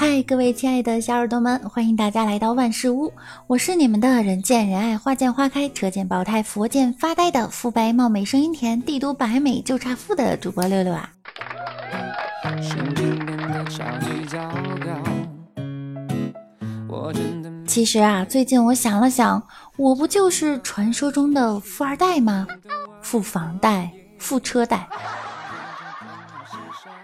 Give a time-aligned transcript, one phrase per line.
[0.00, 3.12] 嗨，各位亲爱的小耳朵们，欢迎大家来到万事屋，
[3.48, 11.10] 我是你们的人见人爱、花见花开、车见爆胎、佛见发呆的肤白貌美、声音甜、帝都白美就差富的主播六六啊。
[17.66, 19.42] 其实啊，最近我想了想，
[19.76, 22.46] 我不就是传说中的富二代吗？
[23.02, 24.88] 富房贷，富车贷。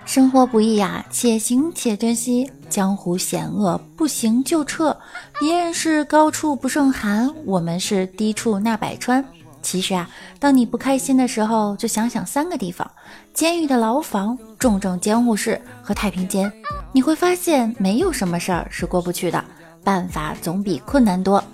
[0.04, 2.48] 生活不易呀，且行且珍惜。
[2.74, 4.96] 江湖险恶，不行就撤。
[5.38, 9.24] 别人是高处不胜寒，我们是低处纳百川。
[9.62, 10.10] 其实啊，
[10.40, 12.90] 当你不开心的时候，就想想三个地方：
[13.32, 16.52] 监狱的牢房、重症监护室和太平间。
[16.90, 19.44] 你会发现，没有什么事儿是过不去的。
[19.84, 21.44] 办法总比困难多。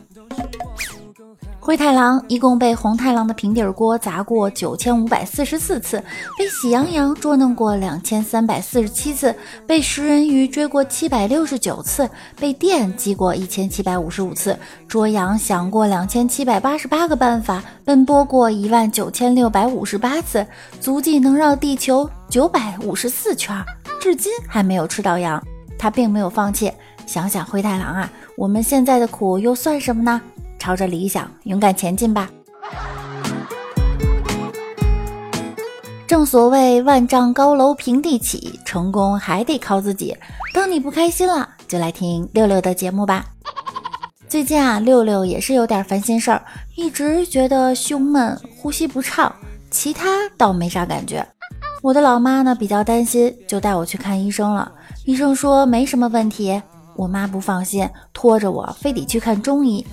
[1.63, 6.03] 灰太狼一共被红太狼的平底锅砸过九千五百四十四次，
[6.39, 9.33] 被喜羊羊捉弄过两千三百四十七次，
[9.67, 14.59] 被食人鱼追过七百六十九次，被电击过一千七百五十五次，
[14.89, 20.45] 捉羊想过两千七百八十八个办法，奔波过一万九千六百五十八次，
[20.81, 23.55] 足迹能绕地球九百五十四圈，
[24.01, 25.41] 至今还没有吃到羊。
[25.79, 26.73] 他并没有放弃。
[27.07, 30.21] 想想灰太狼啊，我们现在的苦又算什么呢？
[30.61, 32.31] 朝着理想勇敢前进吧！
[36.07, 40.15] 正所谓万丈高楼平地起，成功还得靠自己。
[40.53, 43.25] 当你不开心了，就来听六六的节目吧。
[44.29, 46.45] 最近啊，六六也是有点烦心事儿，
[46.77, 49.35] 一直觉得胸闷、呼吸不畅，
[49.71, 51.27] 其他倒没啥感觉。
[51.81, 54.71] 我的老妈呢比较担心，就带我去看医生了。
[55.07, 56.61] 医生说没什么问题，
[56.97, 59.87] 我妈不放心，拖着我非得去看中医。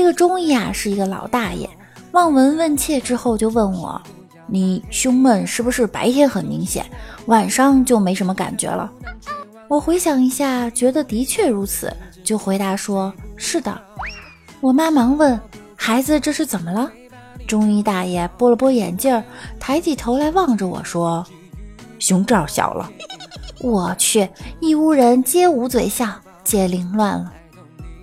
[0.00, 1.68] 这个中医啊是一个老大爷，
[2.12, 4.00] 望闻问切之后就问我
[4.48, 6.86] ：“你胸闷是不是白天很明显，
[7.26, 8.90] 晚上就没什么感觉了？”
[9.68, 11.94] 我回想一下，觉得的确如此，
[12.24, 13.78] 就回答说：“是的。”
[14.62, 15.38] 我妈忙问
[15.76, 16.90] ：“孩子这是怎么了？”
[17.46, 19.22] 中医大爷拨了拨眼镜，
[19.58, 21.22] 抬起头来望着我说
[22.00, 22.90] ：“胸罩小了。”
[23.60, 24.26] 我去，
[24.60, 26.08] 一屋人皆捂嘴笑，
[26.42, 27.34] 皆凌乱了。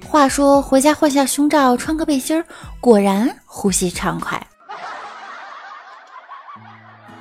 [0.10, 2.46] 话说回家换下胸罩，穿个背心儿，
[2.80, 4.42] 果然呼吸畅快。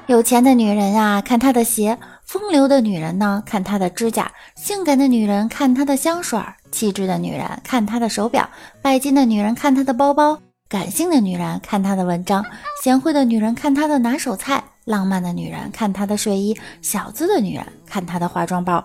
[0.06, 8.48] 有钱的女人啊，看她的鞋；风流的女人呢，看她的指甲；性感的女人看她的香水；气质的女人看她的手表；
[8.80, 12.40] 拜金的女人看她的包包；感性的女人看她的文章；
[12.84, 18.82] 贤惠的女人看她的拿手菜；浪漫的女人看她的睡衣；小资的女人看她的化妆包。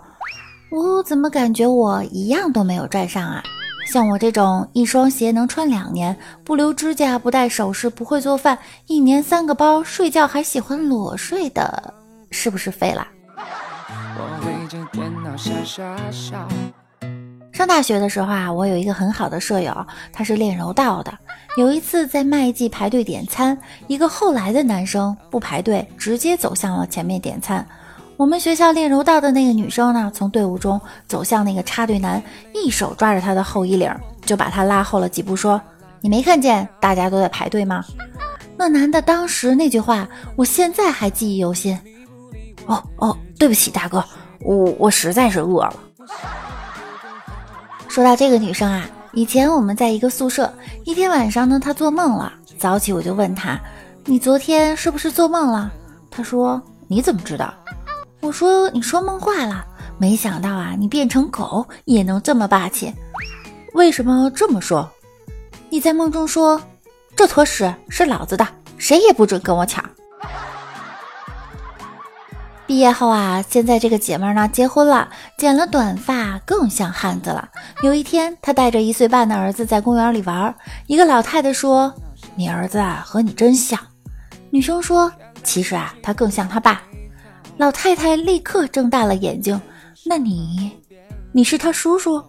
[0.71, 3.43] 我怎么感觉我一样都没有占上啊？
[3.91, 8.57] 像我这种一双鞋能穿两年，不留指甲，不戴首饰，不会做饭，
[8.87, 11.93] 一年三个包，睡觉还喜欢裸睡的，
[12.29, 13.05] 是不是废了？
[17.51, 21.11] 上大学的时候啊，我有一个很好的舍友，他是练柔道的。
[21.57, 23.57] 有一次在麦记排队点餐，
[23.87, 27.67] 一个后来的男生不排队，直接走向了前面点餐。
[28.21, 32.21] 我们学校练柔道的那个女生呢，从队伍中走向那个插队男，
[32.53, 33.91] 一手抓着他的后衣领，
[34.27, 35.59] 就把他拉后了几步，说
[36.01, 37.83] ：“你没看见大家都在排队吗？”
[38.55, 41.75] 那男的当时那句话，我现在还记忆犹新。
[42.67, 44.05] 哦哦，对不起，大哥，
[44.41, 45.73] 我我实在是饿了。
[47.87, 50.53] 说到这个女生啊，以前我们在一个宿舍，
[50.85, 52.31] 一天晚上呢，她做梦了。
[52.59, 53.59] 早起我就问她
[54.05, 55.73] ：“你昨天是不是做梦了？”
[56.11, 57.51] 她说：“你怎么知道？”
[58.21, 59.65] 我说你说梦话了，
[59.97, 62.93] 没想到啊，你变成狗也能这么霸气。
[63.73, 64.89] 为什么这么说？
[65.69, 66.61] 你在梦中说
[67.15, 69.83] 这坨屎是老子的，谁也不准跟我抢。
[72.67, 77.49] 毕业后啊，现在这个姐妹呢结婚了，剪了短发更像汉子了。
[77.81, 80.55] 有一天，她带着一岁半的儿子在公园里玩，
[80.87, 81.93] 一个老太太说
[82.35, 83.79] ：“你儿子啊和你真像。”
[84.51, 85.11] 女生说
[85.43, 86.81] ：“其实啊，他更像他爸。”
[87.57, 89.59] 老太太立刻睁大了眼睛，
[90.05, 90.71] 那你，
[91.31, 92.23] 你是他叔叔？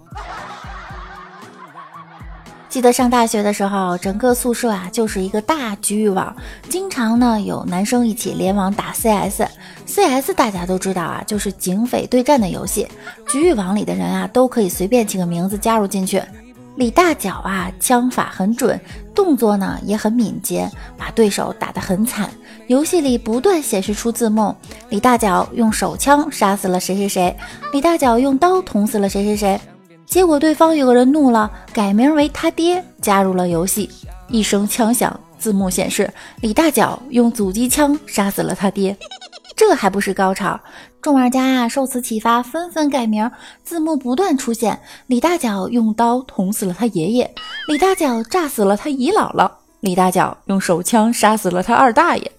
[2.69, 6.35] 记得上大学的时候，整个宿舍啊就是一个大局域网，
[6.69, 9.43] 经常呢有男生一起联网打 CS。
[9.87, 12.87] CS 大家都知道啊，就是警匪对战的游戏。
[13.29, 16.23] 局域网里的人啊都可以随便起个名字加入进去。
[16.77, 18.81] 李大脚啊，枪法很准，
[19.15, 22.31] 动作呢也很敏捷，把对手打得很惨。
[22.69, 24.55] 游戏里不断显示出字幕：
[24.89, 27.37] 李大脚用手枪杀死了谁谁谁，
[27.73, 29.61] 李大脚用刀捅死了谁谁谁。
[30.07, 33.91] 结果对方有个人怒了，改名为他爹，加入了游戏。
[34.29, 38.97] 一声枪响，字幕显示李大脚用阻击枪杀死了他爹。
[39.55, 40.59] 这还不是高潮，
[41.01, 43.31] 众玩家啊受此启发，纷纷改名，
[43.63, 47.35] 字幕不断出现：李大脚用刀捅死了他爷爷，
[47.69, 49.51] 李大脚炸死了他姨姥姥，
[49.81, 52.33] 李大脚用手枪杀死了他二大爷，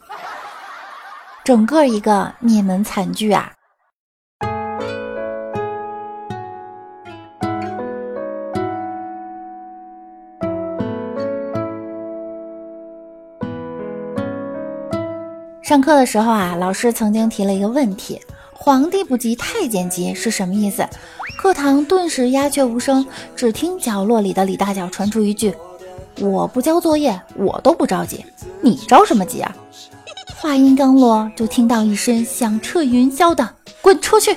[1.44, 3.52] 整个一个灭门惨剧啊！
[15.62, 18.22] 上课的时候啊，老师曾经提了一个问题
[18.54, 20.88] ：“皇帝不急太监急是什么意思？”
[21.38, 23.06] 课堂顿时鸦雀无声，
[23.36, 25.54] 只听角落里的李大脚传出一句
[26.22, 28.26] ：“我不交作业，我都不着急，
[28.62, 29.54] 你着什么急啊？”
[30.44, 33.50] 话音刚落，就听到一声响彻云霄的
[33.82, 34.36] “滚出去”。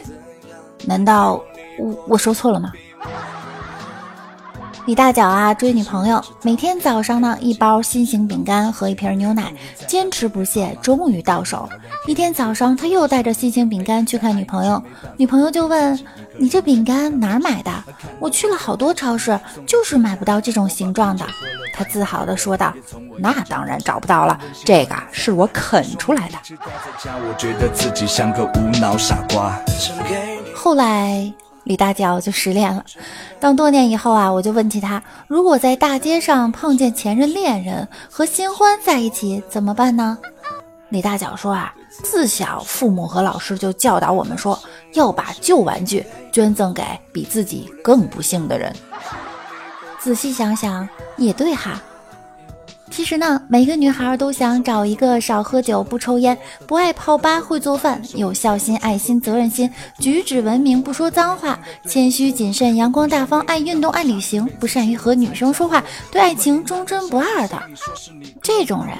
[0.86, 1.42] 难道
[1.80, 2.72] 我我说错了吗？
[4.86, 9.52] 李大脚啊，追女朋友，每天早上呢，一包心形饼干和一瓶牛奶，
[9.88, 11.68] 坚持不懈，终于到手。
[12.06, 14.80] 一天早上，他又带着心形饼干去看女朋友，
[15.16, 15.98] 女朋友就问
[16.38, 17.72] ：“你这饼干哪儿买的？
[18.20, 19.36] 我去了好多超市，
[19.66, 21.26] 就是买不到这种形状的。”
[21.74, 22.72] 他自豪地说道
[23.18, 26.38] ：“那当然找不到了，这个是我啃出来的。”
[30.54, 31.32] 后来。
[31.66, 32.84] 李大脚就失恋了。
[33.40, 40.16] 当多年以后啊，我就问起他，如果在大街上碰见前任恋人和新欢在一起，怎么办呢？
[40.90, 44.56] 李大脚说啊，自小父母和老师就教导我们说，
[44.94, 48.72] 要把旧玩具捐赠给比自己更不幸的人。
[49.98, 51.82] 仔细想想，也对哈。
[52.90, 56.36] 其实呢，每个女孩都想找一个少喝酒、不抽烟、
[56.66, 67.60] 不爱泡吧、会做饭、有孝心、爱心、责任心、举止文明、不说脏话、谦虚谨慎、阳光大方、爱运动、爱旅行、不善于和女生说话、对爱情忠贞不二的。
[68.42, 68.96] 这种人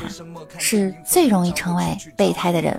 [0.59, 2.79] 是最容易成为备胎的人。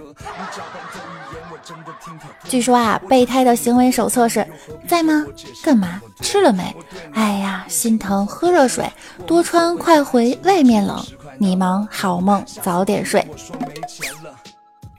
[2.47, 4.45] 据说啊，备胎的行为手册是
[4.87, 5.25] 在吗？
[5.63, 6.01] 干嘛？
[6.21, 6.75] 吃了没？
[7.13, 8.89] 哎呀，心疼，喝热水，
[9.25, 11.03] 多穿，快回，外面冷。
[11.39, 13.25] 你忙，好梦，早点睡。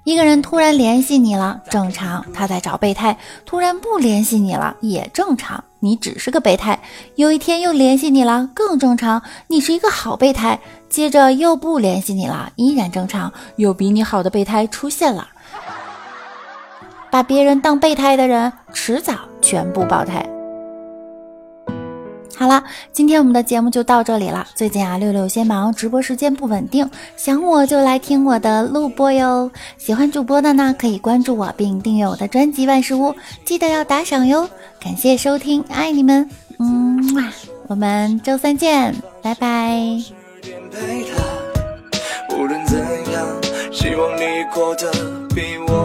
[0.05, 3.15] 一个人突然联系你了，正常，他在找备胎；
[3.45, 6.81] 突然不联系你了，也正常，你只是个备胎。
[7.17, 10.59] 有一天又联系你了，更正常，你是一个好备胎。
[10.89, 15.29] 接着又不联系你了，依然正常，有比你好的备胎出现了。
[17.11, 20.25] 把别人当备胎的人，迟早全部爆胎。
[22.37, 22.63] 好了，
[22.93, 24.47] 今天我们的节目就到这里了。
[24.55, 29.51] 最近啊，六六先忙，直播时间不稳定，想我就来听我的录播哟。
[29.77, 33.13] 喜欢主播的呢，可以关注我并订阅我的专辑万事屋，
[33.45, 34.49] 记得要打赏哟。
[34.79, 36.97] 感谢收听，爱你们，嗯，
[37.67, 39.77] 我们周三见，拜拜。
[42.31, 42.79] 无论怎
[43.13, 43.27] 样，
[43.73, 44.89] 希望你过得
[45.35, 45.78] 比我。